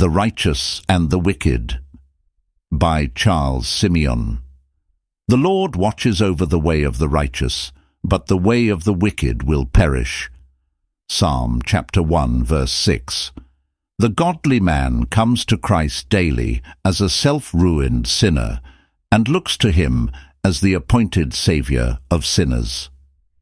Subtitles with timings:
[0.00, 1.78] The Righteous and the Wicked
[2.72, 4.38] by Charles Simeon
[5.28, 7.70] The Lord watches over the way of the righteous,
[8.02, 10.30] but the way of the wicked will perish.
[11.10, 13.32] Psalm chapter 1 verse 6
[13.98, 18.62] The godly man comes to Christ daily as a self-ruined sinner
[19.12, 20.10] and looks to him
[20.42, 22.88] as the appointed Saviour of sinners.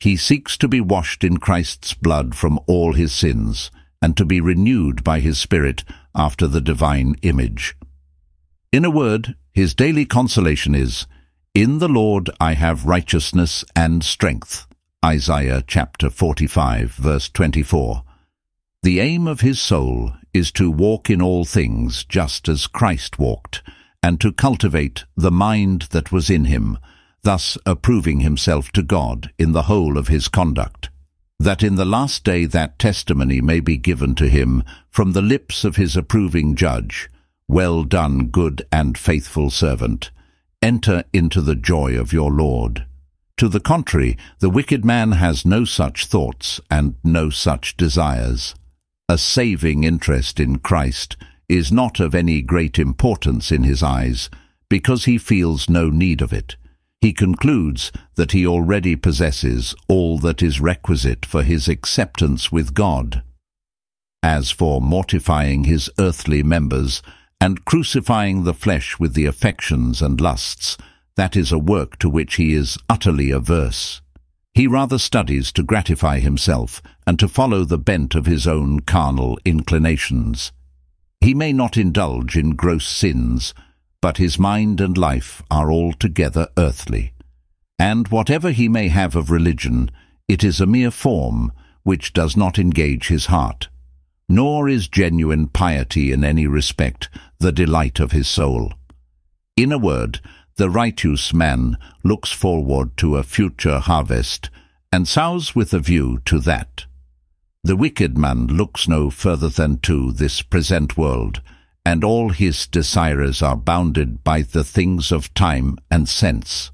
[0.00, 3.70] He seeks to be washed in Christ's blood from all his sins
[4.02, 7.76] and to be renewed by his Spirit after the divine image.
[8.72, 11.06] In a word, his daily consolation is,
[11.54, 14.66] In the Lord I have righteousness and strength.
[15.04, 18.02] Isaiah chapter 45, verse 24.
[18.82, 23.62] The aim of his soul is to walk in all things just as Christ walked,
[24.02, 26.78] and to cultivate the mind that was in him,
[27.22, 30.90] thus approving himself to God in the whole of his conduct
[31.40, 35.64] that in the last day that testimony may be given to him from the lips
[35.64, 37.08] of his approving judge,
[37.48, 40.10] Well done, good and faithful servant.
[40.60, 42.84] Enter into the joy of your Lord.
[43.38, 48.54] To the contrary, the wicked man has no such thoughts and no such desires.
[49.08, 51.16] A saving interest in Christ
[51.48, 54.28] is not of any great importance in his eyes,
[54.68, 56.56] because he feels no need of it
[57.00, 63.22] he concludes that he already possesses all that is requisite for his acceptance with God.
[64.22, 67.00] As for mortifying his earthly members
[67.40, 70.76] and crucifying the flesh with the affections and lusts,
[71.16, 74.02] that is a work to which he is utterly averse.
[74.52, 79.38] He rather studies to gratify himself and to follow the bent of his own carnal
[79.46, 80.52] inclinations.
[81.20, 83.54] He may not indulge in gross sins,
[84.00, 87.12] but his mind and life are altogether earthly.
[87.78, 89.90] And whatever he may have of religion,
[90.28, 93.68] it is a mere form which does not engage his heart.
[94.28, 98.72] Nor is genuine piety in any respect the delight of his soul.
[99.56, 100.20] In a word,
[100.56, 104.50] the righteous man looks forward to a future harvest,
[104.92, 106.84] and sows with a view to that.
[107.64, 111.40] The wicked man looks no further than to this present world,
[111.90, 116.70] and all his desires are bounded by the things of time and sense.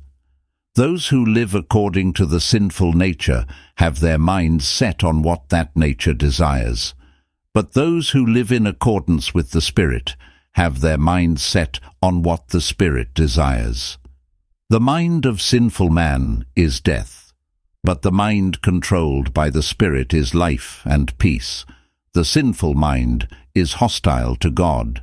[0.75, 3.47] Those who live according to the sinful nature
[3.77, 6.95] have their minds set on what that nature desires.
[7.55, 10.17] But those who live in accordance with the Spirit
[10.53, 13.97] have their minds set on what the Spirit desires.
[14.69, 17.33] The mind of sinful man is death,
[17.83, 21.65] but the mind controlled by the Spirit is life and peace.
[22.13, 25.01] The sinful mind is hostile to God.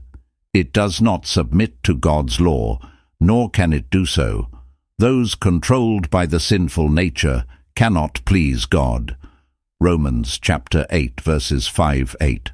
[0.53, 2.79] It does not submit to God's law,
[3.19, 4.49] nor can it do so.
[4.99, 9.17] Those controlled by the sinful nature cannot please God.
[9.79, 12.51] Romans chapter 8 verses 5-8